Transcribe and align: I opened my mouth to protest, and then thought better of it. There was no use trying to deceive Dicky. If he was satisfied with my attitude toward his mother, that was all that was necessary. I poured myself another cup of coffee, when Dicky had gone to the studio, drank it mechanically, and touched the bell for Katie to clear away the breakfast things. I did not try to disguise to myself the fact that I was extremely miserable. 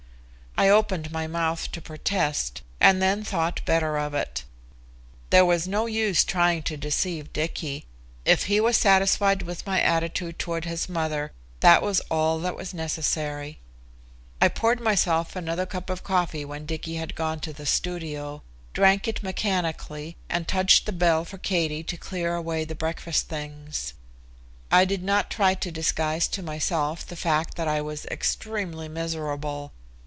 I 0.57 0.67
opened 0.69 1.11
my 1.11 1.25
mouth 1.25 1.71
to 1.71 1.81
protest, 1.81 2.61
and 2.79 3.01
then 3.01 3.23
thought 3.23 3.65
better 3.65 3.97
of 3.97 4.13
it. 4.13 4.43
There 5.31 5.45
was 5.45 5.67
no 5.67 5.87
use 5.87 6.23
trying 6.23 6.61
to 6.63 6.77
deceive 6.77 7.33
Dicky. 7.33 7.85
If 8.25 8.43
he 8.43 8.59
was 8.59 8.77
satisfied 8.77 9.41
with 9.43 9.65
my 9.65 9.81
attitude 9.81 10.37
toward 10.37 10.65
his 10.65 10.87
mother, 10.87 11.31
that 11.61 11.81
was 11.81 11.99
all 12.11 12.37
that 12.41 12.55
was 12.55 12.75
necessary. 12.75 13.59
I 14.39 14.49
poured 14.49 14.79
myself 14.79 15.35
another 15.35 15.65
cup 15.65 15.89
of 15.89 16.03
coffee, 16.03 16.45
when 16.45 16.67
Dicky 16.67 16.95
had 16.97 17.15
gone 17.15 17.39
to 17.39 17.53
the 17.53 17.65
studio, 17.65 18.43
drank 18.73 19.07
it 19.07 19.23
mechanically, 19.23 20.15
and 20.29 20.47
touched 20.47 20.85
the 20.85 20.91
bell 20.91 21.25
for 21.25 21.39
Katie 21.39 21.81
to 21.83 21.97
clear 21.97 22.35
away 22.35 22.65
the 22.65 22.75
breakfast 22.75 23.29
things. 23.29 23.95
I 24.69 24.85
did 24.85 25.01
not 25.01 25.31
try 25.31 25.55
to 25.55 25.71
disguise 25.71 26.27
to 26.27 26.43
myself 26.43 27.03
the 27.07 27.15
fact 27.15 27.55
that 27.55 27.69
I 27.69 27.81
was 27.81 28.05
extremely 28.07 28.87
miserable. 28.89 29.71